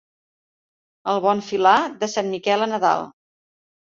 [1.11, 3.07] El bon filar, de Sant Miquel a Nadal.